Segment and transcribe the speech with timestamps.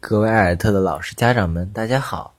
[0.00, 2.34] 各位艾尔特的老师、家长们，大家好，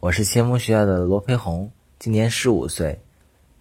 [0.00, 2.98] 我是先锋学校的罗培红，今年十五岁。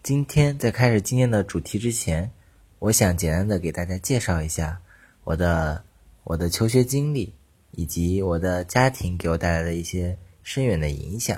[0.02, 2.32] 今天在开始今天的主题之前，
[2.80, 4.80] 我想简单的给大家介绍一下
[5.26, 5.84] 我的
[6.24, 7.34] 我的求学经历，
[7.72, 11.38] 以及我的家庭给我带来的一些深远的影响。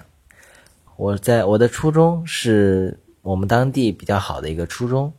[0.97, 5.11] 我在我的初中是我们当地比较好的一个初中，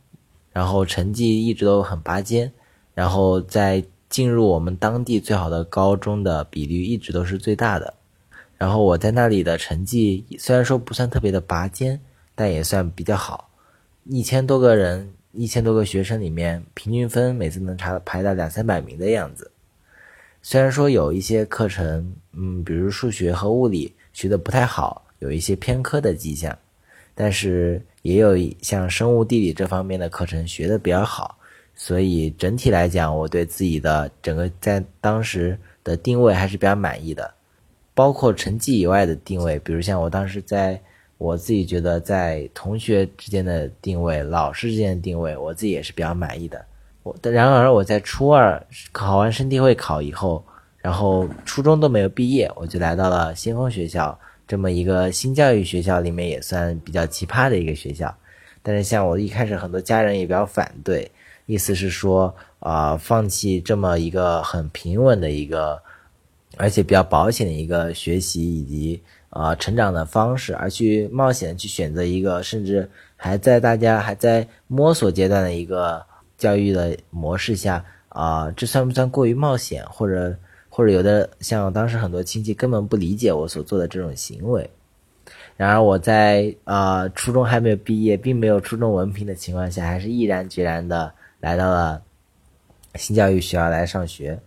[0.53, 2.49] 然后成绩一直都很拔尖，
[2.95, 3.83] 然后在。
[4.09, 7.93] 进入我们当地最好的高中的比率一直都是最大的，
[8.57, 11.99] 然后我在那里的成绩虽然说不算特别的拔尖，
[12.33, 13.49] 但也算比较好。
[14.05, 19.51] 一千多个人，一千多个学生里面，平均分每次能查排到两三百名的样子。
[20.41, 26.57] 虽然说有一些课程，嗯，比如数学和物理学的不太好，有一些偏科的迹象，
[27.13, 31.37] 但是也有像生物、地理这方面的课程学的比较好。
[31.79, 37.31] 所以整体来讲，我对自己的整个在当时的定位还是比较满意的，
[37.93, 40.81] 包括成绩以外的定位，比如像我当时在
[41.19, 46.65] 我自己觉得在同学之间的定位、老师之间的定位，我自己也是比较满意的。
[47.03, 48.59] 我然而我在初二
[48.91, 50.43] 考完生地会考以后，
[50.79, 58.11] 然后初中都没有毕业，我就来到了先锋学校这么一个新教育学校里面也算比较奇葩的一个学校。
[58.63, 61.09] 但是像我一开始很多家人也比较反对。
[61.47, 65.81] 意思是说，啊，放弃这么一个很平稳的一个，
[66.57, 76.05] 而且比较保险的一个学习以及啊成长的方式，而去冒险去选择一个甚至还在大家还在摸索阶段的一个
[76.37, 79.85] 教育的模式下，啊，这算不算过于冒险？
[79.89, 80.35] 或者
[80.67, 84.69] 或者有的像当时很多亲戚根本不理解我所做的这种行为。
[85.55, 91.13] 然而我在啊初中还没有毕业，并没有初中文凭的情况下，还是毅然决然的。
[91.39, 92.01] 来到了
[92.95, 94.39] 新教育学校来上学，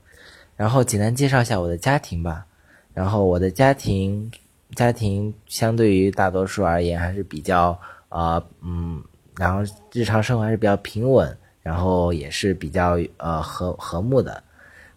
[0.57, 2.47] 然后简单介绍一下我的家庭吧。
[2.93, 4.31] 然后我的家庭
[4.75, 9.03] 家庭相对于大多数而言还是比较呃嗯，
[9.37, 14.43] 然后日常生活还是比较平稳，然后也是比较呃和和睦的。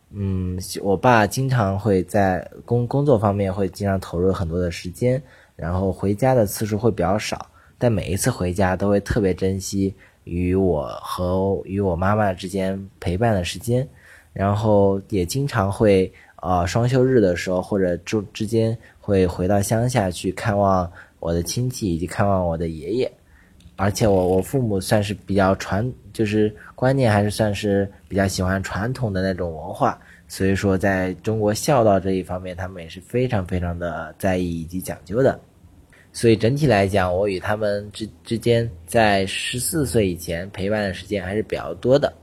[0.09, 5.22] 嗯，我爸经常会在工工作方面会经常投入很多的时间，
[5.56, 7.47] 然后回家的次数会比较少，
[7.78, 9.94] 但每一次回家都会特别珍惜。
[10.23, 13.88] 与我和与我妈妈之间陪伴的时间，
[14.31, 20.89] 然后也经常会呃双休日的时候或者之之间会回到乡下去看望
[21.19, 23.11] 我的亲戚以及看望我的爷爷，
[23.75, 35.40] 而且我我父母算是比较传，就是观念还是算是比较喜欢传统的那种文化，所以说在中国孝道这一方面，他们也是非常非常的在意以及讲究的。
[36.16, 42.13] 所以整体来讲，我与他们之之间在十四岁以前陪伴的时间还是比较多的。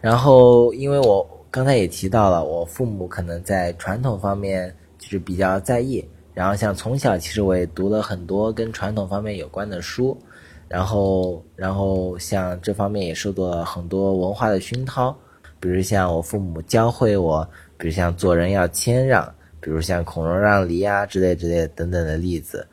[0.00, 6.02] 然后，因为我刚才也提到了，我父母可能在传统方面就是比较在意。
[6.32, 10.16] 然后，像从小其实我也读了很多跟传统方面有关的书，
[10.68, 15.12] 然后，然后像这方面也受到了很多文化的熏陶，
[15.58, 17.44] 比如像我父母教会我，
[17.76, 19.28] 比如像做人要谦让，
[19.60, 22.64] 比如像孔融让梨啊之类之类等等的例子。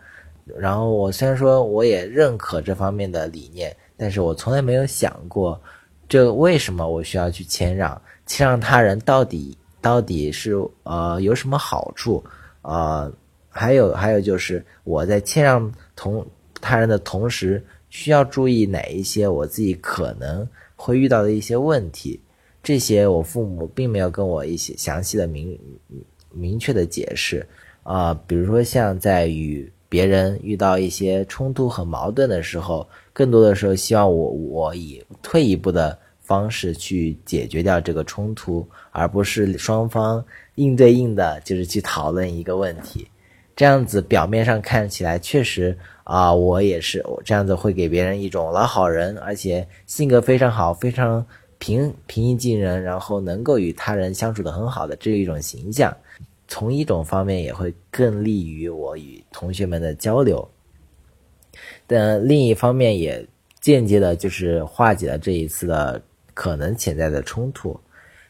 [0.57, 5.59] 然后我虽然说我也认可这方面的理念，但是我从来没有想过，
[6.07, 8.00] 这为什么我需要去谦让？
[8.28, 10.53] 谦让他人到底到底是
[10.84, 12.23] 呃有什么好处？
[12.61, 13.11] 呃，
[13.50, 16.25] 还有还有就是我在谦让同
[16.61, 22.19] 他人的同时，需要注意哪一些我自己可能会遇到的一些问题？
[22.63, 25.59] 这些我父母并没有跟我一些详细的明
[26.31, 27.47] 明确的解释。
[27.84, 40.22] 啊，比如说像在与别人遇到一些冲突和矛盾的时候，更多的时候希望我我以退一步的方式去解决掉这个冲突，而不是双方
[40.55, 43.07] 硬对硬的，就是去讨论一个问题。
[43.55, 51.25] 这样子表面上看起来确实啊，我也是我这样子会给别人一种老好人，而且性格非常好，非常
[51.57, 55.95] 平平易近人，然后能够与他人相处的很好的这一种形象。
[56.47, 60.47] 从一种方面也会更利于我与同学们的交流，
[61.87, 63.28] 但另一方面也
[63.59, 65.99] 间接的就是化解了这一次的
[66.35, 67.79] 可能潜在的冲突。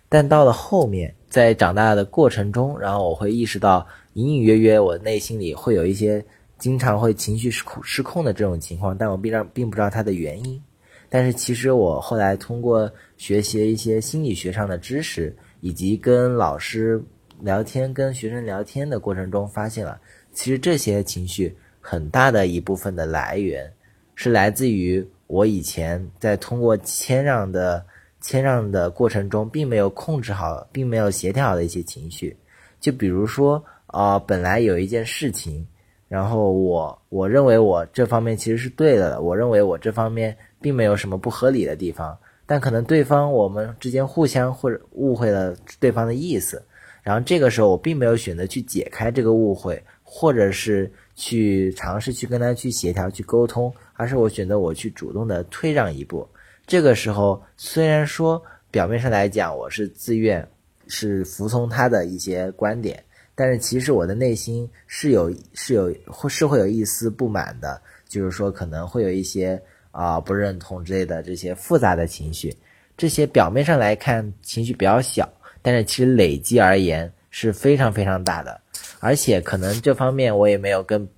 [0.07, 6.23] 但到了后面，在长大的过程中，然后我会意识到，隐隐约约我内心里会有一些
[6.57, 10.61] 经常会情绪失控失控的这种情况，但我并让并不知道它的原因。
[11.09, 17.03] 但是其实我后来通过学习一些心理学上的知识，以及跟老师。
[17.41, 19.99] 聊天跟学生聊天的过程中，发现了
[20.33, 23.71] 其实这些情绪很大的一部分的来源，
[24.15, 27.85] 是来自于我以前在通过谦让的
[28.21, 32.35] 谦让的过程中，并没有控制好，并没有协调好的一些情绪。
[32.79, 35.65] 就比如说啊，本来有一件事情，
[36.07, 46.63] 然后我我认为我这方面其实是对的，我认为我这方面并没有什么不合理的地方，但可能对方我们之间互相或者误会了对方的意思，
[47.05, 56.27] 然后这个时候我并没有选择去解开这个误会，或者是去尝试去跟他去协调去沟通，而是我选择我去主动的退让一步。
[56.67, 58.43] 这个时候虽然说。
[58.71, 60.45] 表面上来讲，我是自愿，
[60.85, 63.01] 是服从他的一些观点，
[63.33, 69.57] 但是其实我的内心是有是有会是会有一丝不满的，就是说可能会有一些
[69.91, 72.53] 啊不认同之类的这些复杂的情绪，
[72.97, 75.31] 这些表面上来看情绪比较小，
[75.65, 78.61] 但是其实累积而言是非常非常大的，
[78.99, 81.09] 而且可能这方面我也没有跟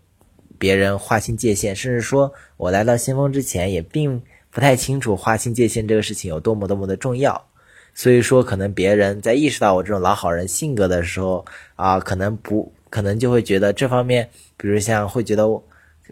[0.58, 4.22] 别人划清界限，甚至说我来到先锋之前也并。
[4.50, 7.40] 不太清楚划清界限这个事情有多么多么的重要，
[7.94, 11.46] 所以说可能别人在意识到我这种老好人性格的时候
[11.76, 15.44] 啊，可能不可能就会觉得这方面，比如像会觉得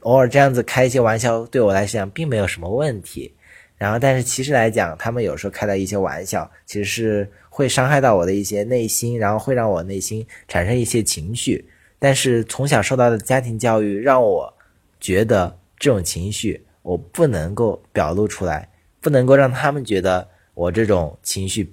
[0.02, 3.34] 偶尔这样子开一些玩笑对我来讲并没有什么问题，
[3.78, 11.66] 然后但是其实来讲，他们有时候开的一些玩笑其实是会伤害到我的一些内心，然后会让我内心产生一些情绪，
[11.98, 14.54] 但是从小受到的家庭教育让我
[15.00, 16.62] 觉得这种情绪。
[16.82, 18.68] 我不能够表露出来，
[19.00, 21.72] 不能够让他们觉得我这种情绪，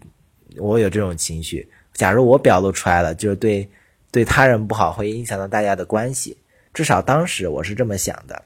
[0.57, 1.69] 我有这种情绪。
[1.95, 3.69] 假如我表露出来了，就是对
[4.13, 6.39] 对他人不好，会影响到大家的关系。
[6.73, 8.41] 至少当时我是这么想的，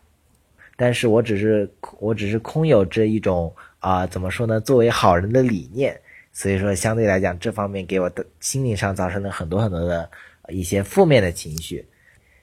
[0.75, 4.59] 但是我只是我只是空有这一种啊，怎么说呢？
[4.59, 6.01] 作为好人的理念，
[6.37, 10.07] 所以说相对来讲，这方面给我的心理上造成了很多很多的
[10.51, 11.83] 一些负面的情绪。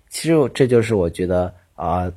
[0.10, 2.12] 其实这就是我觉得啊。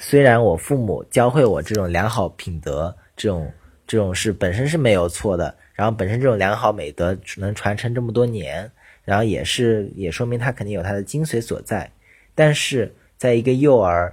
[0.00, 3.52] 虽然我父母教会我这种良好品德，这种
[3.86, 8.68] 这种是本身是没有错的，然后本身这种良好美德能传承这么多年，
[9.04, 11.88] 然后也是也说明他肯定有他的精髓所在。
[12.34, 14.12] 但是在一个幼儿，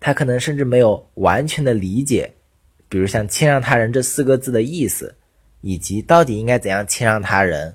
[0.00, 2.28] 他可能甚至没有完全的理解，
[2.88, 5.14] 比如像谦让他人这四个字的意思，
[5.62, 7.74] 以及到底应该怎样谦让他人，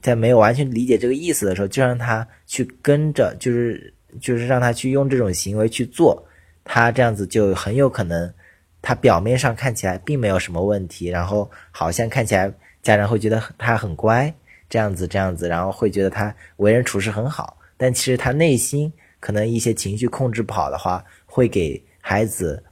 [0.00, 3.94] 在没有完全理解这个意思的时候，就让他去跟着，就是。
[4.22, 6.26] 就是让他去用这种行为去做，
[6.64, 8.32] 他这样子就很有可能，
[8.80, 12.50] 他表面上看起来并没有什么问题，然后好像看起来
[12.82, 14.34] 家人会觉得他很乖，
[14.70, 18.90] 这样子这样子，然后会觉得他为人处事很好，但其实他内心
[19.20, 22.64] 可能一些情绪控制不好的话，会给孩子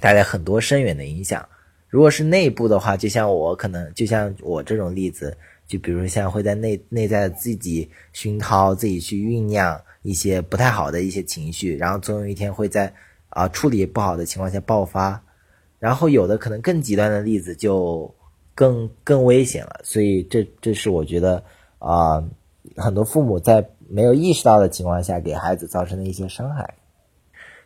[0.00, 1.48] 带来很多深远的影响。
[1.88, 5.36] 如果是内部的话，就像我可能就像我这种例子，
[5.66, 9.80] 就比如像会在内内在自己熏陶，自己去酝酿。
[10.02, 12.90] 一些不太好的一些情绪，然后总有一天会在
[13.30, 15.20] 啊处理不好的情况下爆发，
[15.80, 18.14] 然后有的可能更极端的例子就
[18.54, 19.80] 更更危险了。
[19.82, 21.42] 所以这这是我觉得
[21.78, 22.24] 啊
[22.76, 26.74] 很多父母在没有意识到的情况下给孩子造成的一些伤害。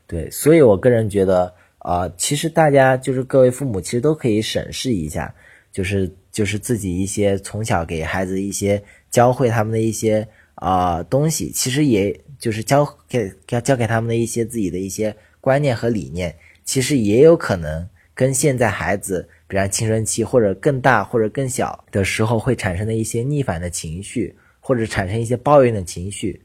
[0.07, 5.33] 对，所以我个人觉得啊，其实大家就是各位父母其实都可以审视一下，
[5.71, 10.27] 就是就是自己一些从小给孩子一些教会他们的一些。
[10.57, 16.33] 啊，东西其实也就是教给教教给他们的一些自己的一些观念和理念，
[16.65, 26.41] 其实也有可能跟现在孩子，比如青春期或者更大或者更小的时候会产生的一些逆反的情绪，或者产生一些抱怨的情绪，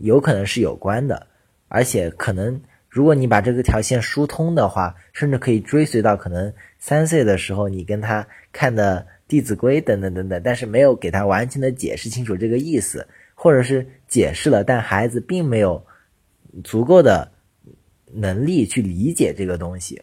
[0.00, 1.24] 有可能是有关的。
[1.68, 2.60] 而且可能，
[2.94, 13.04] 如果你把这个条线疏通的话，甚至可以追随到可能三岁的时候，你跟他看的《弟子规》等等等等，但是没有给他完全的解释清楚这个意思。
[13.36, 15.84] 或者是解释了，但孩子并没有
[16.62, 17.32] 足够的
[18.12, 20.00] 能力去理解这个东西，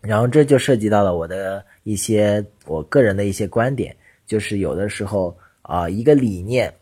[0.00, 3.94] 然后这就涉及到了我的一些我个人的一些观点，
[4.24, 6.72] 就是有的时候啊，一个理念，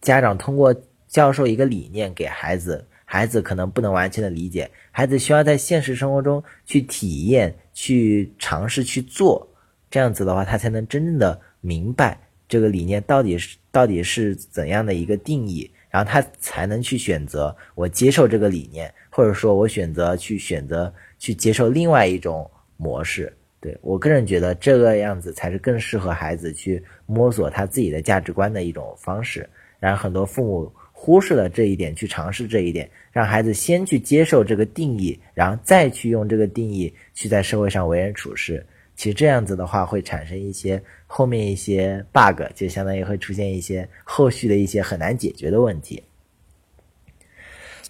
[0.00, 0.72] 家长通过
[1.08, 9.44] 教授一个理念给孩子，孩子可能不能完全的理解，孩子需要在现实生活中去体验、去尝试、去做，
[9.90, 12.16] 这样子的话，他才能真正的明白。
[12.48, 23.36] 这个理念到底是到底是怎样的一个定义，然后他才能去选择我接受这个理念，或者说我选择去选择去接受另外一种模式。
[23.60, 29.50] 对我个人觉得这个样子才是更适合孩子去摸索他自己的价值观的一种方式。
[29.80, 38.64] 然后很多父母忽视了这一点，去尝试这一点，让孩子先去接受这个定义，然后再去用这个定义去在社会上为人处事。
[38.96, 46.02] 其实这样子的话，会产生一些后面一些 bug，就相当于会出现一些后续的一些很难解决的问题。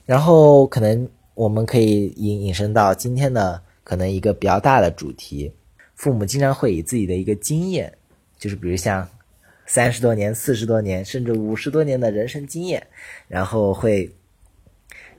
[0.07, 5.53] 然后可能我们可以引引申到今天的可能一个比较大的主题：
[5.97, 7.93] 父母经常会以自己的一个经验，
[8.39, 9.05] 就是比如像
[9.71, 12.85] 三十多年、四十多年，甚至五十多年的人生经验，
[13.29, 14.13] 然后会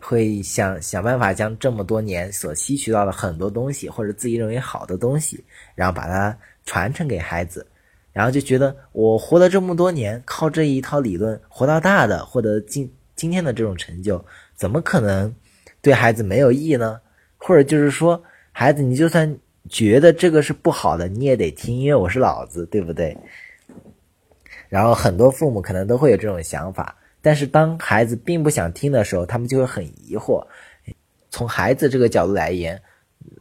[0.01, 5.41] 会想想办法将这么多年所吸取到的很多东西，或者自己认为好的东西，
[5.73, 7.65] 然后把它传承给孩子，
[8.11, 14.21] 然后就觉得我活了这么多年，靠这一套理论活到大的，获得今今天的这种成就，
[14.53, 15.33] 怎么可能
[15.81, 16.99] 对孩子没有益呢？
[17.37, 19.33] 或者就是说，孩子，你就算
[19.69, 23.15] 觉得这个是不好的，你也得听，因为我是老子，对不对？
[24.71, 30.47] 然后很多父母可能都会有这种想法，但是当孩子并不想听的时候，他们就会很疑惑。
[31.29, 32.81] 从孩子这个角度来言，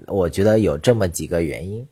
[0.09, 1.87] 我觉得有这么几个原因，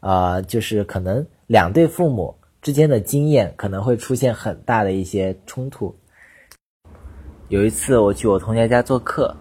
[0.00, 5.96] 啊，就是可能两对父母之间的经验可能会出现很大的一些冲突。
[7.48, 9.34] 有一次我去我同学家做客，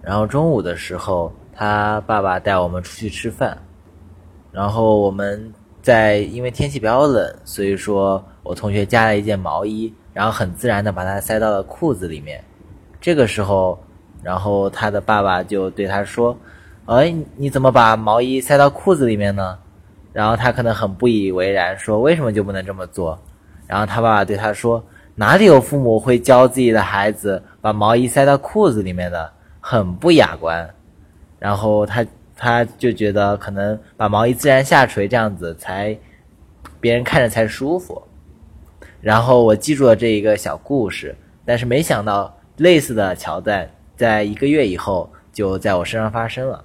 [0.00, 3.58] 然后中午的时候，他爸爸带我们出去吃饭，
[4.52, 5.52] 然后我们。
[5.86, 12.42] 在因为天气比较冷，所以说我同学加了一件毛衣，然后很自然的把它塞到了裤子里面。
[13.00, 13.78] 这个时候，
[14.20, 16.36] 然后他的爸爸就对他说
[16.86, 19.56] ：“哎，你怎么把毛衣塞到裤子里面呢？”
[20.12, 23.16] 然后他可能很不以为然，说：“为什么就不能这么做？”
[23.68, 29.32] 然后他爸爸对他说：“哪里有父母会教自己的孩子把毛衣塞到裤子里面的？
[29.60, 30.68] 很不雅观。”
[31.38, 32.04] 然后他。
[32.36, 35.98] 他就觉得可能把毛衣自然下垂这样子才，
[36.78, 38.02] 别人看着才舒服。
[39.00, 46.62] 然后我记住了这一个小故事，但是没想到类似的桥段在一个月以后就在我身上发生了。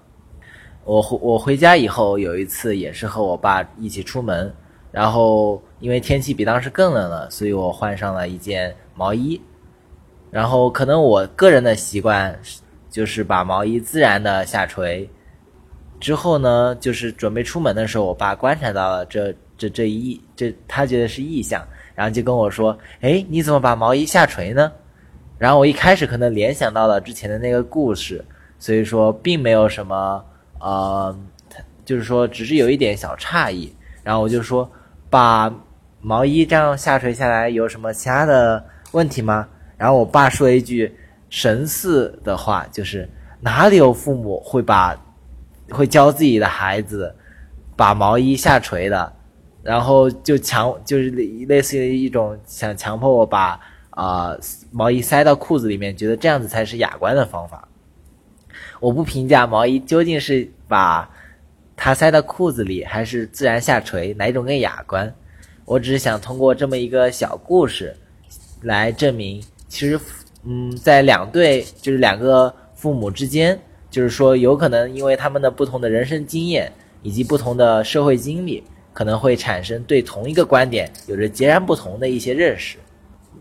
[0.84, 4.54] 我回我回家以后有一次也是和我爸一起出门，
[4.92, 9.40] 然后因为天气比当时更冷了，所以我换上了一件毛衣。
[10.32, 12.38] 然后可能我个人的习惯
[12.90, 15.10] 就是把毛衣自然的下垂。
[16.02, 24.72] 之后呢，就是准备出门的时候，我爸观察到了这这这一这，他觉得是异象，然后就跟我说：“哎，你怎么把毛衣下垂呢？”
[25.38, 28.26] 然后我一开始可能联想到了之前的那个故事，
[28.58, 30.26] 所以说并没有什么
[30.60, 31.16] 呃，
[31.86, 33.72] 就是说只是有一点小诧异。
[34.04, 34.68] 然后我就说
[35.08, 35.54] ：“把
[36.02, 40.92] 毛衣这样下垂下来有什么其他的问题吗？”然后我爸说了一句
[41.30, 43.08] 神似的话，就是
[43.40, 45.00] 哪里有父母会把。
[45.72, 47.16] 会教自己的孩子
[47.76, 49.12] 把毛衣下垂的，
[49.64, 53.60] 然后就强就是类似于一种想强迫我把
[53.90, 54.38] 啊
[54.72, 57.68] 毛衣塞到裤子里面，觉得这样子才是雅观的方法。
[58.80, 61.10] 我不评价毛衣究竟是把
[61.76, 65.12] 它塞到裤子里还是自然下垂哪一种更雅观，
[65.66, 67.96] 我只是想通过这么一个小故事
[68.62, 70.00] 来证明，其实
[70.44, 73.60] 嗯在两对就是两个父母之间。
[73.92, 76.72] 就是说，有可能因为他们的不同的人生经验
[77.04, 82.78] 以及不同的社会经历，可能会产生对同一个观点有着截然不同的一些认识。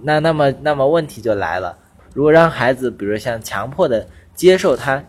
[0.02, 1.78] 那那么那么问题就来了：
[2.12, 4.04] 如果让孩子，比如像强迫的
[4.34, 5.02] 接受他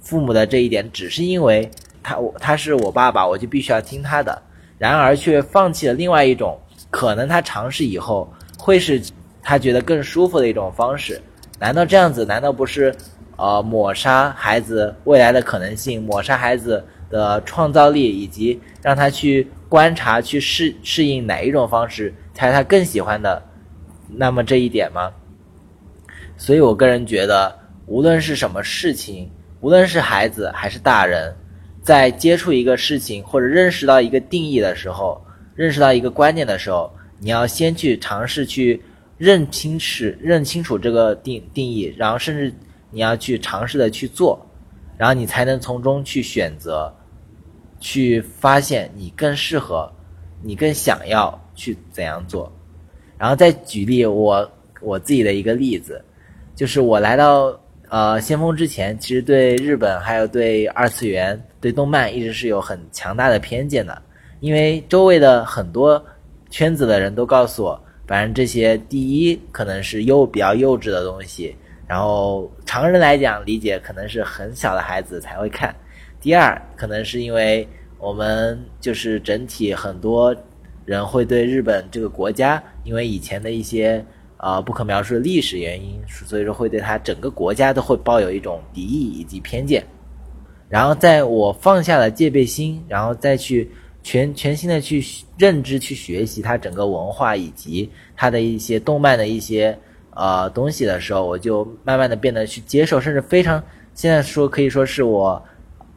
[0.00, 1.70] 父母的这一点，只是因为
[2.02, 4.40] 他我他是我爸爸，我就必须要听他的，
[4.78, 6.58] 然而却放弃了另外一种
[6.88, 8.26] 可能他尝试以后
[8.58, 9.02] 会是
[9.42, 11.20] 他觉得更舒服的一种方式？
[11.58, 12.24] 难道这样子？
[12.24, 12.94] 难道不是？
[13.40, 23.42] 呃，抹杀孩子未来的可能性，抹杀孩子的创造力，以及让他去观察、去适适应哪一种方式才是他更喜欢的。
[24.14, 25.10] 那么这一点吗？
[26.36, 29.30] 所以我个人觉得，无论是什么事情，
[29.62, 31.34] 无论是孩子还是大人，
[31.80, 35.18] 在接触一个事情或者认识到一个定义的时候，
[35.54, 38.82] 认识到一个观念的时候，你要先去尝试去
[39.16, 42.52] 认清楚、认清楚这个定定义，然后甚至。
[42.90, 44.38] 你要去尝试的去做，
[44.98, 46.92] 然后你才能从中去选择，
[47.78, 49.90] 去发现你更适合，
[50.42, 52.52] 你更想要去怎样做。
[53.16, 56.02] 然后再举例我我自己的一个例子，
[56.54, 64.02] 就是我来到呃先锋之前，其实对日本还有对二次元、对动漫一直是有很强大的偏见的，
[64.40, 66.02] 因为周围的很多
[66.50, 71.54] 圈子的人都告诉我，反正这些第一可能是幼比较幼稚的东西。
[71.90, 75.74] 然后常人来讲理解可能是很小的孩子才会看，
[76.20, 77.66] 第二可能是因为
[77.98, 80.32] 我们就是整体很多
[80.84, 84.04] 人会对日本这个国家，因为以前的一些
[84.36, 89.84] 呃不可描述的历史原因，所以说会对他整个国家都会抱有一种敌意以及偏见。
[90.68, 93.68] 然后在我放下了戒备心，然后再去
[94.00, 95.04] 全全新的去
[95.36, 99.76] 认知去学习它整个文化以及它的一些动漫的一些。
[100.20, 103.62] 呃，东西的时候，我就慢慢的变得去接受，甚至非常
[103.94, 105.42] 现在说可以说是我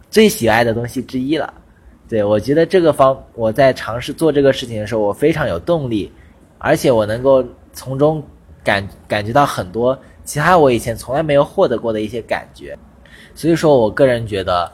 [0.10, 1.54] 最喜爱的东西之一了。
[2.08, 6.10] 对我觉得这个方我在尝试做这个事情的时候，我非常有动力
[6.58, 8.24] 而且我能够从中
[8.64, 12.78] 感感觉到很多其他我以前从来没有获得过的一些感觉。
[13.36, 14.72] 所以说我个人觉得，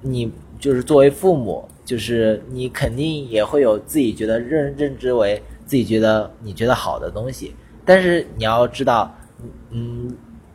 [0.00, 7.54] 你就是作为父母，就是你肯定也会有自己觉得认认知为自己觉得你觉得好的东西，
[7.88, 9.10] 但是你要知道，
[9.70, 10.14] 嗯，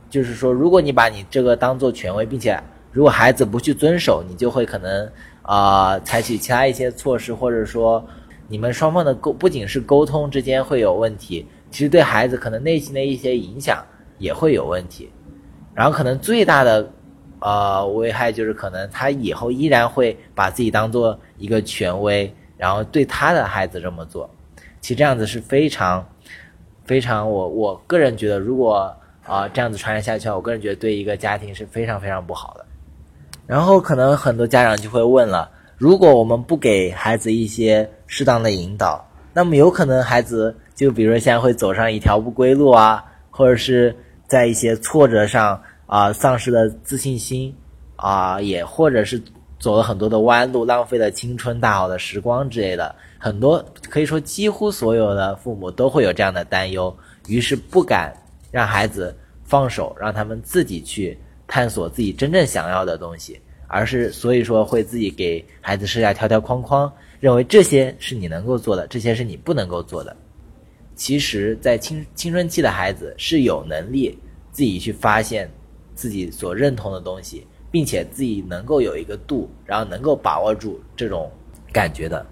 [0.10, 2.62] 就是说，如果你把你这个当做权威，并且
[2.92, 5.12] 如果孩子不去遵守，你就会可能
[5.42, 8.06] 啊采取其他一些措施，或者说。
[8.50, 13.84] 你们双方的沟不仅是沟通之间会有问题，其实对孩子可能内心的一些影响
[14.20, 15.10] 也会有问题，
[15.74, 16.88] 然后可能最大的
[17.40, 24.30] 呃危害就是可能他以后依然会把自己当做一个权威，然后对他的孩子这么做，
[24.82, 26.06] 其实这样子是非常
[26.86, 32.66] 非常我我个人觉得，如果啊这样子传染下去，我个人觉得对一个家庭是非常非常不好的。
[33.48, 35.52] 然后可能很多家长就会问了。
[35.78, 43.96] 如果我们不给孩子一些适当的引导，那么有可能孩子就比如说现在会走上一条不归路啊，或者是
[44.28, 47.56] 在一些挫折上啊丧失了自信心
[47.96, 49.22] 啊，也或者是
[49.60, 52.96] 走了很多的弯路，浪费了青春大好的时光之类的。
[53.24, 56.94] 很多可以说几乎所有的父母都会有这样的担忧，
[57.30, 58.14] 于是不敢
[58.52, 59.16] 让孩子
[59.46, 63.40] 放手，让他们自己去探索自己真正想要的东西。
[63.66, 70.14] 而是所以说会自己给孩子设下条条框框，认为这些是你能够做的，这些是你不能够做的。
[70.94, 74.20] 其实，在青青春期的孩子是有能力
[74.52, 75.50] 自己去发现
[75.96, 81.32] 自己所认同的东西，并且自己能够有一个度，然后能够把握住这种
[81.72, 82.24] 感觉的。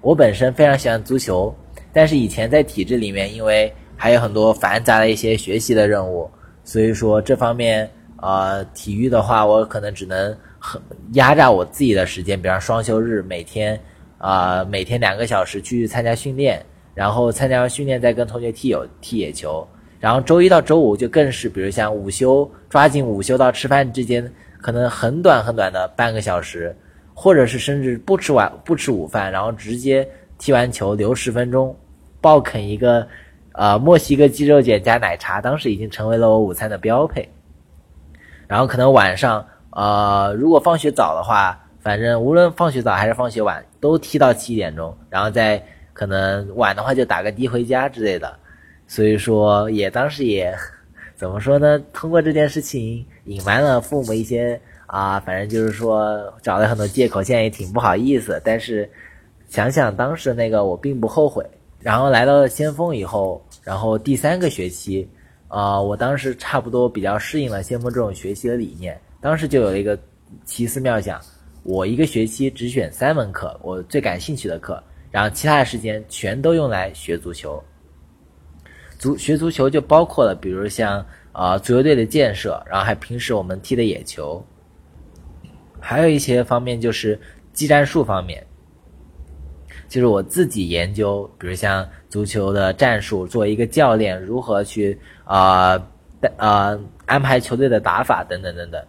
[0.00, 1.54] 我本身非常喜欢足球，
[1.92, 6.30] 但是以前在体制里面，因为还有很多繁杂的一些学习的任务，
[6.64, 10.36] 所以说这方面呃体育的话，我可能只能。
[10.62, 10.78] 很
[11.14, 13.80] 压榨我自己的时间，比方双休日每天，
[14.18, 16.62] 啊每天两个小时去参加训练，
[16.94, 19.66] 然后参加完训练再跟同学踢友踢野球，
[19.98, 26.76] 然后周一到周五就更是，比如像午休，抓紧午休到吃饭之间，可能很短很短的半个小时，
[27.22, 31.76] 或者是甚至不吃晚不吃午饭，然后直接踢完球留十分钟，
[32.18, 33.06] 暴啃一个，
[33.52, 37.28] 呃墨西哥鸡肉卷加奶茶，当时已经成为了我午餐的标配，
[38.48, 39.46] 然后可能晚上。
[39.72, 48.34] 呃，如果放学早的话，反正无论放学早还是放学晚，都踢到七点钟，然后再可能晚的话就打个的回家之类的。
[48.88, 50.56] 所以说，也当时也
[51.14, 51.78] 怎么说呢？
[51.92, 54.58] 通过这件事情隐瞒了父母一些
[54.90, 58.42] 啊，反正就是说找了很多借口，现在也挺不好意思。
[58.44, 58.90] 但是
[59.48, 61.48] 想想当时那个，我并不后悔。
[61.78, 65.08] 然后来到了先锋以后，然后第三个学期，
[65.46, 69.00] 啊，我当时差不多比较适应了先锋这种学习的理念。
[69.20, 69.96] 当时就有了一个
[70.44, 71.20] 奇思妙想，
[71.62, 77.62] 我一个学期只选三门课，我最感兴趣的课，然后其他的时间全都用来学足球。
[78.98, 84.44] 足学足球就包括了，比如像啊足球队的建设，然后还平时我们踢的野球，
[85.80, 87.18] 还有一些方面就是
[87.52, 88.46] 技战术方面，
[89.88, 95.82] 就是我自己研究，比如像足球的战术，作为一个教练如何去啊
[96.36, 98.80] 啊安排球队的打法等等等等。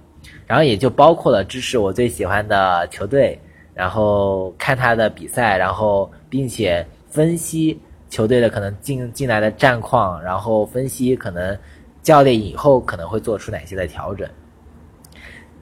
[0.45, 3.39] 然后也就包括了支持我最喜欢的球队，
[3.73, 11.57] 然后看他的比赛，然后并且分析球队的可能进进来的战况，然后分析可能
[12.03, 14.29] 教练以后可能会做出哪些的调整。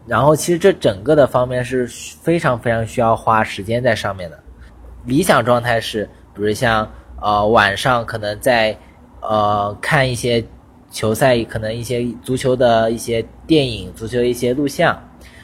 [0.09, 4.39] 然后其实这整个的方面是非常非常需要花时间在上面的。
[5.05, 6.91] 理想状态是，比如像
[7.21, 8.75] 呃晚上可能在
[9.21, 10.43] 呃看一些。
[10.91, 14.99] 球赛可能一些足球的一些电影，足球一些录像，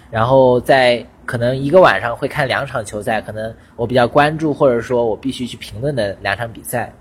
[0.10, 6.92] 然后在可能一个晚上会看两场球赛，可能我比较关注或者说我必须去评论的两场比赛，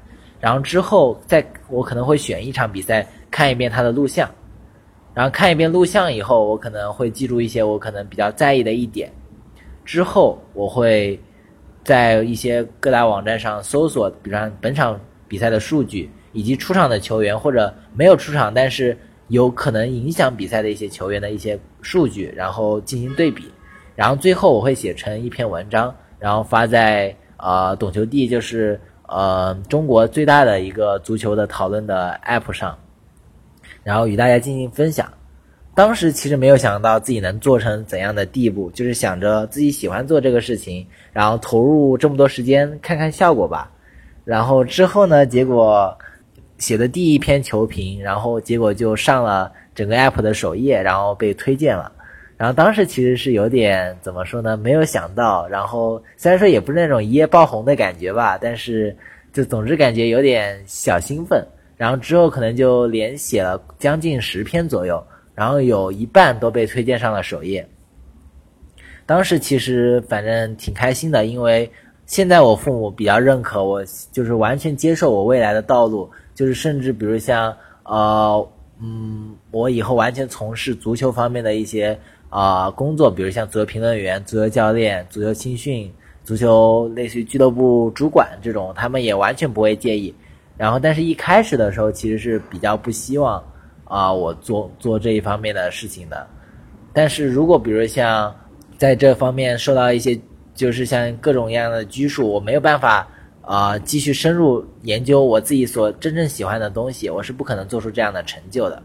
[0.41, 4.29] 然后之后再我可能会选一场比赛看一遍它的录像，
[5.15, 9.11] 然后看一遍录像以后，我可能会记住一些我可能比较在意的一点，
[9.85, 11.19] 之后我会
[11.83, 16.11] 在一些各大网站上搜索，比方本场比赛的数据。
[16.37, 18.99] 以及出场的球员或者没有出场，但是
[19.29, 23.45] 有可能影响比赛的一些球员的一些数据，然后进行对比，
[23.95, 32.77] 然后最后我会写成一篇文章，然后发在呃懂球帝，就是呃中国最大的一个足球的讨论的 App 上，
[33.85, 35.09] 然后与大家进行分享。
[35.77, 43.71] 当时其实没有想到自己能做成怎样的地步，就是想着自己喜欢做这个事情，然后投入这么多时间看看效果吧。
[44.25, 45.97] 然后之后呢，结果。
[46.57, 51.91] 写的第一篇球评，然后结果就上了整个 app 的首页，然后被推荐了。
[52.37, 54.57] 然后当时其实是有点怎么说呢？
[54.57, 55.47] 没有想到。
[55.49, 58.97] 然后虽然说也不是那种一夜爆红的感觉吧，但是
[59.33, 61.45] 就总之感觉有点小兴奋。
[61.85, 67.69] 然后之后可能就连写了将近十篇左右，然后有一半都被推荐上了首页。
[69.05, 71.71] 当时其实反正挺开心的，因为
[72.07, 78.49] 现在我父母比较认可我，就是完全接受我未来的道路，就是甚至比如像呃
[78.81, 81.99] 嗯，我以后完全从事足球方面的一些
[82.31, 85.93] 啊工作，比如像足球评论员、足球教练、足球青训、
[86.25, 90.15] 足球类似于俱乐部主管这种，他们也完全不会介意。
[90.57, 93.43] 然后，但是一开始的时候，其实是比较不希望
[93.85, 96.27] 啊我做做这一方面的事情的。
[96.93, 98.33] 但是如果比如像
[98.79, 100.17] 在这方面受到一些，
[100.55, 103.09] 就是像各种各样的拘束，我没有办法
[103.43, 108.81] 啊继续深入研究我自己所真正喜欢的东西，我是不可能做出这样的成就的。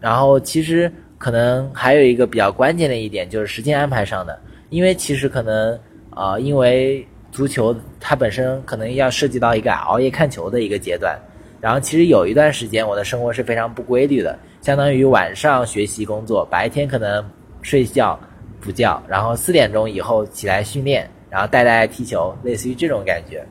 [0.00, 4.36] 然后，其实可能还有一个比较关键的一点，就是时间安排上的，
[4.70, 5.78] 因为其实可能
[6.10, 7.06] 啊，因为。
[7.36, 11.20] 足球它本身可能要涉及到一个熬夜看球的一个阶段，
[11.60, 17.22] 然后其实有一段时间我的生活是非常不规律的，相当于晚上学习工作，白天可能
[17.60, 18.18] 睡觉
[18.58, 23.44] 补觉，然后四点钟以后起来训练，然后带大家踢球，类似于这种感觉。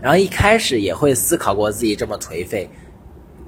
[0.00, 2.66] 然后一开始也会思考过自己这么颓废，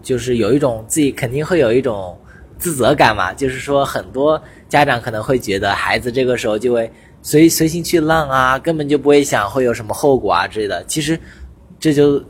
[0.02, 2.14] 就是有一种自己肯定会有一种
[2.58, 4.38] 自责感嘛，就是说很多
[4.68, 6.92] 家长可能会觉得孩子这个时候就会。
[7.26, 10.84] 随随心去浪啊，根本就不会想会有什么后果啊之类的。
[10.84, 11.18] 其实，
[11.80, 12.24] 这就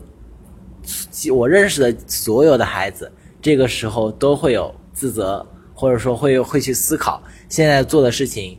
[1.35, 8.59] 我认识的所有的孩子，这个时候都会有自责，或者说会会去思考现在做的事情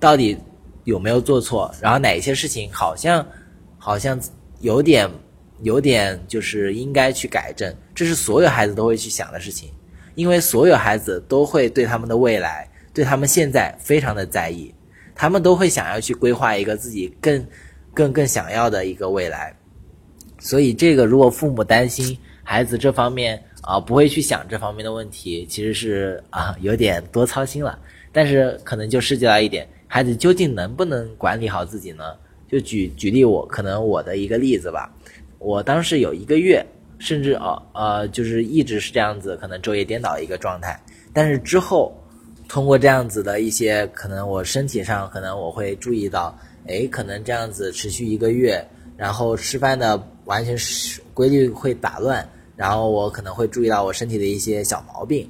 [0.00, 0.36] 到底
[0.82, 3.24] 有没有做错，然后哪些事情好像
[3.78, 4.20] 好像
[4.58, 5.08] 有点
[5.62, 7.72] 有点就是应该去改正。
[7.94, 9.70] 这是所有孩子都会去想的事情，
[10.16, 14.74] 因为所有孩子都会对他们的未来，对他们现在非常的在意。
[15.16, 17.44] 他们都会想要去规划一个自己更、
[17.94, 19.56] 更、更想要的一个未来，
[20.38, 27.78] 所以这个如果父母担心孩子这方面啊不会去想这方面的问题，其实是啊有点多操心了。
[28.12, 32.04] 但是可能就涉及到一点，孩子究竟能不能管理好自己呢？
[32.46, 34.94] 就举举例我可能我的一个例子吧，
[35.38, 36.64] 我当时有一个月，
[36.98, 40.78] 甚至哦呃就是一直是这样子，可能昼夜颠倒一个状态，
[41.14, 41.98] 但是之后。
[42.48, 46.36] 通过这样子的一些，可能我身体上可能我会注意到，
[46.68, 48.64] 哎，可能这样子持续一个月，
[48.96, 55.28] 然后吃饭的完全是规律会打乱，然后我可能会注意到我身体的一些小毛病，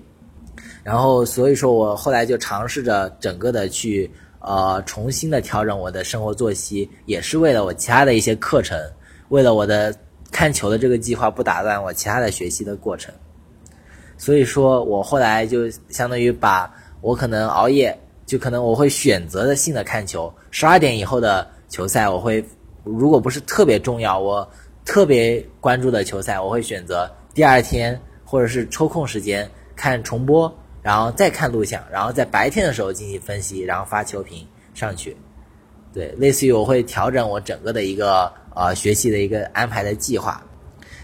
[0.85, 8.79] 然后所以说我后来就尝试着整个的去呃重新的调整我的生活作息，也是为了我其他的一些课程，
[9.31, 9.93] 为了我的
[10.31, 13.13] 看球的这个计划不打乱我其他的学习的过程，
[14.19, 16.71] 所以说我后来就相当于把。
[17.07, 20.33] 我可能熬夜，就可能我会选择的性的看球。
[20.51, 22.45] 十二点以后的球赛，我会
[22.83, 24.51] 如果不是特别重要，我
[24.85, 35.17] 特别关注的球赛，我会选择第二天或者是抽空时间看重播，然后再看录像，然后在白天的时候进行分析，然后发球评上去。
[35.95, 40.45] 对，类似于我会调整我整个的一个呃学习的一个安排的计划。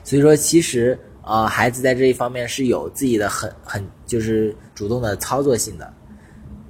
[0.02, 0.98] 所以说，其实。
[1.24, 5.92] 呃，孩子在这一方面是有自己的很很就是主动的操作性的，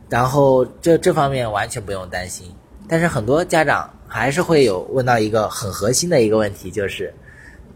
[0.08, 2.46] 然后这这方面完全不用担心。
[2.86, 7.14] 但是很多家长还是会有问到一个很核心的一个问题，就是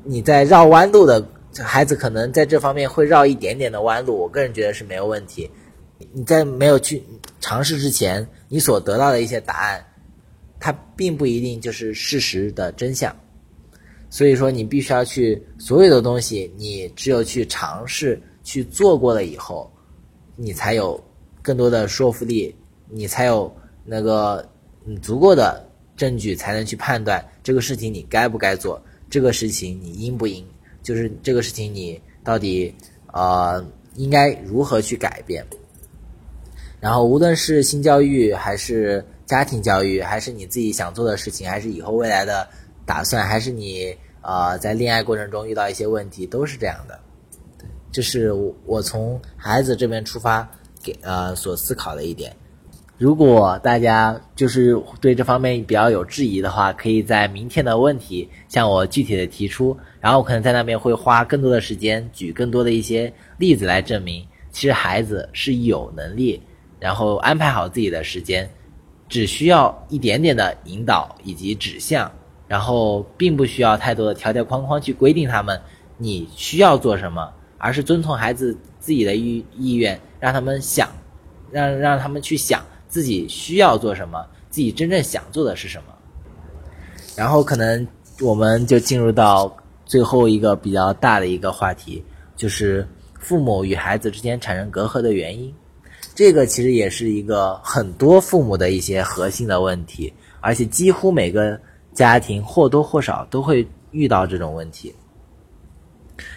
[0.04, 1.26] 你在绕弯路的
[1.58, 5.50] 孩子可能在这方面会绕一点点的弯路，我个人觉得是没有问题。
[6.12, 7.02] 你在没有去
[7.40, 9.82] 尝试之前，你所得到的一些答案，
[10.60, 13.16] 它并不一定就是事实的真相。
[14.08, 19.70] 所以说，你必须要去所有的东西，你只有去尝试去做过了以后，
[20.36, 20.98] 你才有
[21.42, 22.54] 更多的说服力，
[22.88, 23.52] 你才有
[23.84, 24.48] 那个
[24.84, 30.46] 嗯足够的证据，才能去判断这个事情你该不该做，这个事情你应不应，
[30.82, 32.72] 就是这个事情你到底
[33.12, 33.62] 呃
[33.96, 35.44] 应该如何去改变。
[36.80, 42.48] 然后，无论是性教育，还是家庭教育，还是你自己想做的事情，还是以后未来的。
[42.86, 46.98] 打算还是你啊，在恋爱过程中遇到一些问题，都是这样的。
[47.58, 48.32] 对，这是
[48.64, 50.48] 我从孩子这边出发
[50.82, 52.34] 给呃所思考的一点。
[52.98, 66.40] 如果大家就是对这方面比较有质疑的话，可以在明天的问题向我具体的提出，然后我可能在那边会花更多的时间，举更多的一些例子来证明，其实孩子是有能力，
[66.80, 68.48] 然后安排好自己的时间，
[69.10, 72.10] 只需要一点点的引导以及指向。
[72.48, 75.60] 然后并不需要太多的条条框框去规定他们，
[75.98, 80.88] 你需要做什么，而是遵从孩子自己的意意愿，让他们想，
[81.50, 85.84] 让让他们去想自己需要做什么，自己真正想做的是什么。
[87.16, 87.86] 然后可能
[88.20, 89.54] 我们就进入到
[89.84, 92.04] 最后一个比较大的一个话题，
[92.36, 92.86] 就是
[93.18, 95.52] 父母与孩子之间产生隔阂的原因。
[96.14, 101.60] 这个其实也是一个很多父母的一些核心的问题，而且几乎每个
[101.96, 104.94] 家庭或多或少都会遇到这种问题。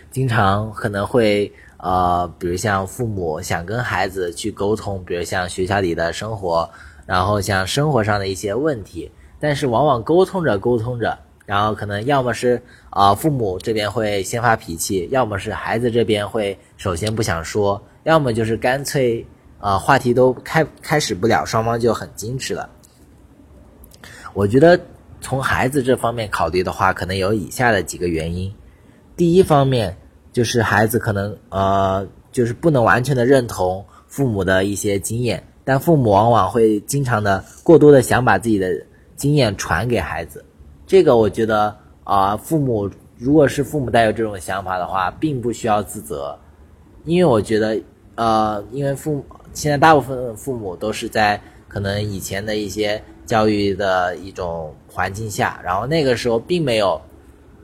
[0.10, 6.68] 经常可能会呃，比如像父母想跟孩子去沟通，比如像学校里的生活，
[7.06, 19.28] 然后像生活上的一些问题，但是往往沟通着沟通着，然后可能要么是啊父母这边会先发脾气，要么是孩子这边会首先不想说，要么就是干脆。
[19.62, 22.70] 啊，话题都开开始不了，双方就很矜持了。
[24.34, 24.80] 我觉得
[25.22, 28.54] 从孩子这方面考虑的话，可能有以下的几个原因。
[29.16, 29.96] 第一方面
[30.32, 38.72] 就是孩子可能呃，就是不能完全的认同父母的一些经验，但父母往往会经常的过多的想把自己的
[39.16, 40.44] 经验传给孩子。
[40.88, 46.38] 这个我觉得啊，父母如果是父母带有这种想法的话，并不需要自责，
[47.06, 47.80] 因为我觉得
[48.16, 49.26] 呃，因为父母。
[49.52, 57.00] 现在大部分父母都是在可能以前的一些教育的一种环境下，然后那个时候并没有，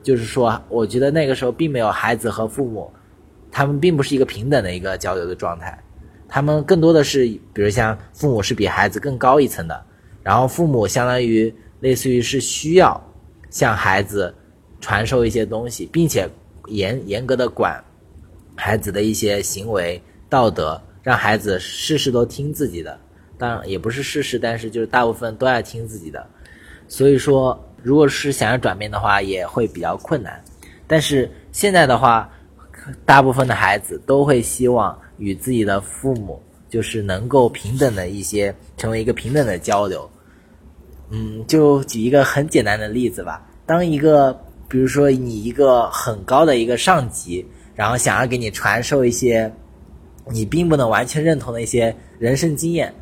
[0.00, 2.88] 就是说，我觉得那个时候并没有孩子和父母，
[3.50, 5.76] 他们并不是一个平等的一个交流的状态，
[6.28, 9.84] 他们更多的是，比如像父母是比孩子更高一层的，
[10.22, 13.02] 然后父母相当于类似于是需要
[13.50, 14.32] 向孩子
[14.80, 16.28] 传授一些东西，并且
[16.68, 17.82] 严严格的管
[18.54, 20.80] 孩子的一些行为道德。
[21.02, 22.98] 让孩子事事都听自己的，
[23.38, 26.26] 当然也不是事事，但是就是大部分都要听自己的。
[26.88, 30.42] 所以说，如果是想要转变的话，也会比较困难。
[30.86, 32.30] 但是现在的话，
[33.04, 40.08] 大部分的孩子都会希望与自己的父母就是能够平等的一些，成为一个平等的交流。
[41.10, 43.46] 嗯，就举一个很简单的例子吧。
[43.66, 44.32] 当一个，
[44.68, 49.52] 比如说你一个很高的一个上级，然后想要给你传授一些。
[50.28, 52.92] 你并不能完全认同的一些人生经验，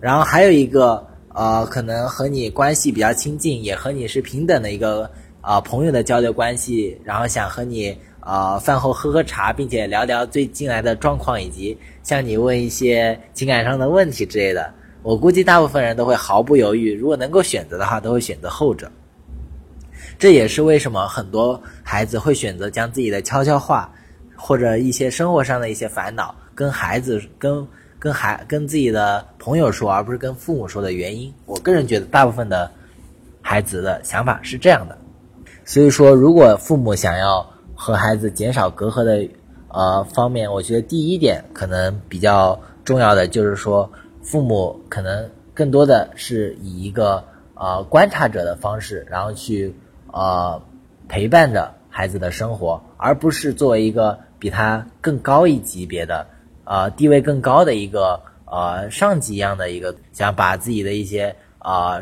[0.00, 14.72] 然后还有一个呃，可能和你关系比较亲近，也和你是平等的一个啊朋友的交流关系，然后想和你啊饭后喝喝茶，并且聊聊最近来的状况，以及向你问一些情感上的问题之类的。
[15.02, 18.90] 我估计大部分人都会毫不犹豫，如果能够选择的话，都会选择后者。
[20.18, 23.90] 这也是为什么很多孩子会选择将自己的悄悄话，
[24.36, 26.34] 或者一些生活上的一些烦恼。
[26.54, 27.64] 跟孩子、跟
[27.98, 32.70] 跟孩、跟自己的朋友说，而不是跟父母说的原因，我个人觉得大部分的
[33.42, 34.96] 孩子的想法是这样的。
[35.64, 39.28] 所以说，如果父母想要和孩子减少隔阂的
[39.68, 43.90] 呃方面，我觉得第一点可能比较重要的就是说，
[44.22, 49.74] 父母可能更多的是以一个呃观察者的方式，然后去
[50.12, 50.62] 呃
[51.08, 56.26] 陪伴着孩子的生活，而不是作为一个比他更高一级别的。
[56.70, 61.98] 呃，地位更高的一个呃上级一样的一个，想把自己的一些啊，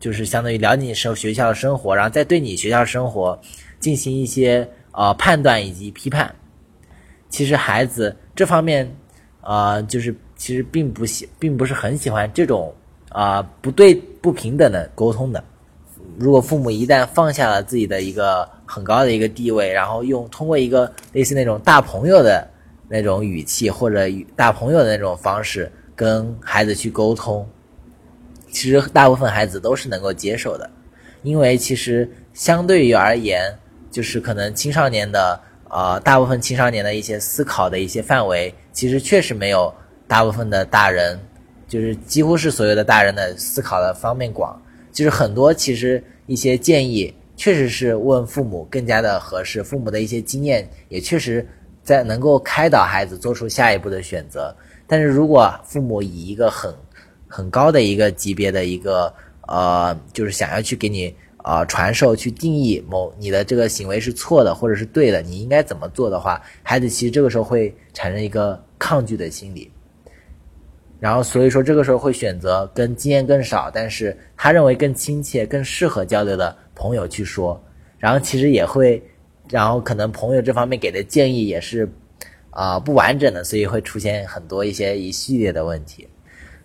[0.00, 3.38] 就是相当于了解你生学校的生活，然后再对你学校生活
[3.78, 6.34] 进行一些呃判断以及批判。
[7.28, 8.90] 其实孩子这方面
[9.42, 12.74] 啊，就是其实并不喜，并不是很喜欢这种
[13.10, 15.44] 啊不对不平等的沟通的。
[16.16, 22.48] 如果父母一旦放下了自己的一个很高的一个地位，然后用通过一个类似那种大朋友的。
[22.88, 27.48] 那种语气或者大朋友的那种方式跟孩子去沟通，
[28.50, 30.70] 其实大部分孩子都是能够接受的，
[31.22, 33.52] 因为其实相对于而言，
[33.90, 39.72] 就是可能青少年的呃大部分青少年的一些思考的一些范围，其实确实没有
[40.06, 41.18] 大部分的大人，
[41.66, 44.56] 就是几乎是所有的大人的思考的方面广，
[44.92, 51.44] 就是很多其实一些建议确实是问父母更加的合适，父母的一些经验也确实。
[51.86, 54.52] 在能够开导孩子做出下一步的选择，
[54.88, 56.74] 但是如果父母以一个很
[57.28, 59.14] 很高的一个级别的一个
[59.46, 69.70] 呃，就是想要去给你呃传授、去定义某你的这个行为是错的或者是对的，你应该怎么做的话，孩子其实这个时候会产生一个抗拒的心理，
[70.98, 77.62] 然后所以说这个时候会选择跟经验更少，但是他认为更亲切、更适合交流的朋友去说，
[77.96, 79.00] 然后其实也会。
[79.48, 81.88] 然后可能朋友这方面给的建议也是，
[82.50, 86.08] 啊不完整的，所以会出现很多一些一系列的问题。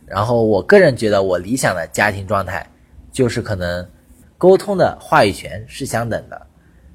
[0.06, 2.68] 然后我个人觉得，我理想的家庭状态
[3.12, 3.88] 就是可能
[4.38, 6.42] 沟通的话语权是相等的，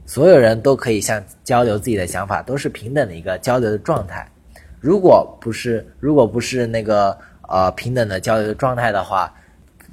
[0.05, 4.29] 所有人都可以向交流自己的想法，都是平等的一个交流的状态。
[4.81, 7.17] 如果不是如果不是那个
[7.49, 9.33] 呃平等的交流的状态的话，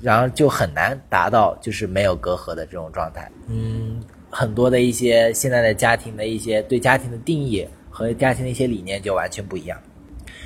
[0.02, 3.32] 然后就很难达到就是没有隔阂的这种状态。
[3.48, 4.04] 嗯。
[4.34, 9.80] 很多的一些现在的家庭的一些对家庭的定义和家庭的一些理念就完全不一样。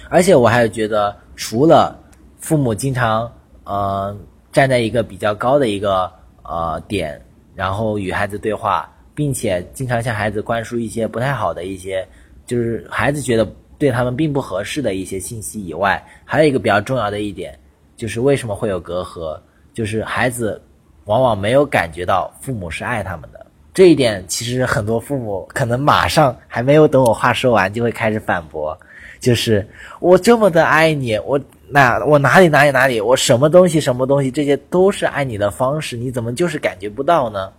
[0.10, 1.98] 而且我还觉得，除了
[2.38, 3.32] 父母经常
[3.64, 4.16] 呃
[4.52, 6.12] 站在一个比较高的一个
[6.44, 7.20] 呃点，
[7.56, 12.06] 然后与孩子对话，并且经常向孩子灌输一些不太好的一些，
[12.46, 17.58] 就是孩子觉得对他们并不合适的一些信息以外，还有一个比较重要的一点，
[17.96, 19.40] 就是为什么会有隔阂，
[19.74, 20.62] 就是孩子
[21.06, 23.37] 往往没有感觉到父母是爱他们的。
[23.78, 28.76] 这一点其实很多父母可能马上还没有等我话说完，就会开始反驳，
[29.20, 29.64] 就是
[30.00, 37.52] 我这么的爱你，我那我哪里哪里哪里，我什么东西什么东西，这些都是爱你的方式，你怎么就是感觉不到呢？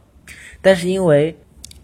[0.60, 1.32] 但是因为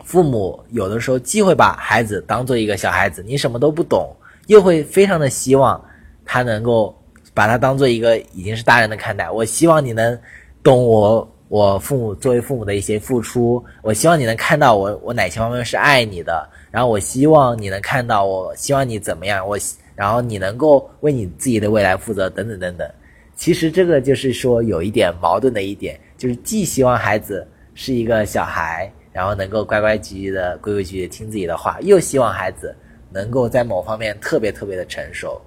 [0.02, 4.12] 父母有的时候既会把孩子当做一个小孩子，你什么都不懂，
[4.48, 5.80] 又会非常的希望
[6.24, 6.92] 他能够
[7.32, 9.30] 把他当做一个已经是大人的看待。
[9.30, 10.18] 我希望你能
[10.60, 11.30] 懂我。
[11.54, 19.56] 我父母作为父母的一些付出，我希望你能看到我，我哪些方面是爱你的，然后我希望你能看到，我希望你怎么样，我
[19.94, 22.90] 然后你能够为你自己的未来负责，等等等等。
[23.36, 32.74] 其实这个就是说有一点矛盾的一点，就是既希望孩子是一个小孩，然后能够乖乖矩矩的、规规矩矩听自己的话，又希望孩子
[33.12, 35.40] 能够在某方面特别特别的成熟。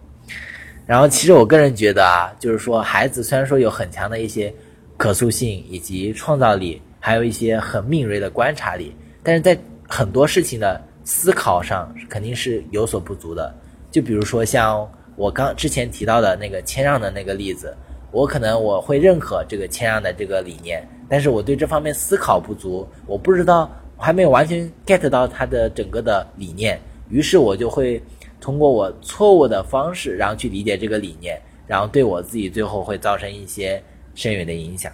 [0.85, 4.53] 然后其实我个人觉得啊，就是说孩子虽然说有很强的一些。
[4.97, 9.55] 可塑性以及创造力，还有一些很敏锐的观察力，但是在
[9.87, 13.53] 很多事情的思考上肯定是有所不足的。
[13.91, 17.75] 就比如说像我刚之前提到的那个谦让的那个例子，
[18.11, 28.01] 我可能我会认可这个谦让的这个理念，但是我对这方面思考不足，我不知道，还没有完全 get 到他的整个的理念，于是我就会
[28.41, 33.81] 通过我错误的方式，然后去理解这个理念，然后对我自己最后会造成一些。
[34.17, 34.91] 深远的影响，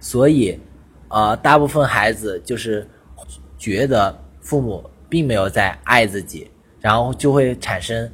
[0.00, 0.58] 所以，
[1.08, 2.88] 呃，大部分孩子就是
[3.58, 6.50] 觉得父母并没有在爱自己，
[6.80, 8.10] 然后就会产生，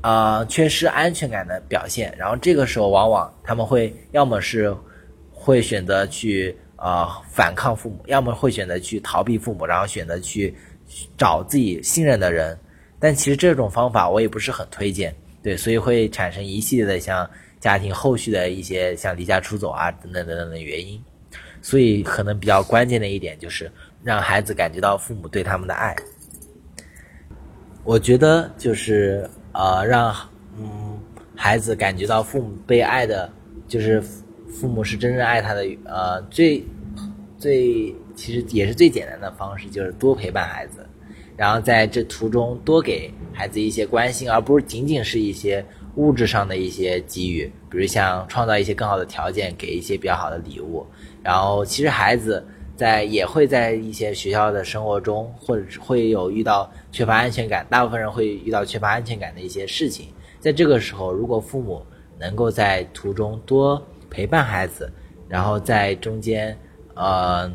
[0.00, 2.12] 呃，缺失安全感的表现。
[2.16, 4.74] 然后这个时候，往往他们会要么是
[5.30, 10.54] 会选择去呃反抗父母，要么会选择去逃避父母，然后选择去
[11.18, 12.58] 找自己信任的人。
[12.98, 17.28] 但其实这种方法我也不是很推荐，对，所以会产生一系列的像。
[17.58, 21.02] 家庭后续的一些像离家出走啊等等等等的原因，
[21.62, 23.70] 所以可能比较关键的一点就是
[24.04, 25.96] 让孩子感觉到父母对他们的爱。
[27.82, 30.14] 我觉得就是呃让
[30.58, 31.00] 嗯
[31.34, 33.30] 孩子感觉到父母被爱的，
[33.66, 34.00] 就是
[34.48, 36.62] 父母是真正爱他的呃最
[37.38, 40.86] 最其实也是最简单的方式，就是多陪伴孩子，
[41.36, 45.64] 然后在这途中多给孩子一些关心，而不是仅仅是一些。
[45.96, 50.86] 物质上的一些给予，比如像创造一些更好的条件，给一些比较好的礼物。
[51.22, 57.66] 然后，其实孩子在也会在一些学校的生活中，或者会有遇到缺乏安全感。
[57.70, 60.08] 大部分人会遇到缺乏安全感的一些事情。
[60.38, 61.82] 在这个时候，如果父母
[62.18, 64.92] 能够在途中多陪伴孩子，
[65.28, 66.56] 然后在中间，
[66.94, 67.50] 呃，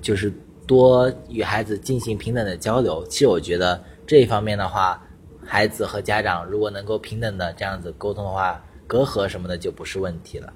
[0.00, 0.32] 就是
[0.66, 3.06] 多与孩子进行平等的交流。
[3.06, 5.06] 其实我觉得这一方面的话。
[5.50, 10.52] 孩子和家长如果能够平等的这样子沟通的话，隔阂什么的就不是问题了。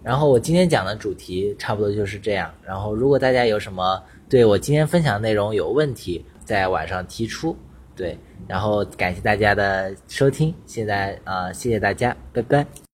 [0.00, 2.54] 然后我今天讲的主题差不多就是这样。
[2.64, 7.56] 然后如果大家有什么对我今天分享的内容有问题，在晚上提出。
[7.96, 8.16] 对，
[8.46, 12.85] 然后感谢大家的收听，现在啊，谢谢大家，拜拜。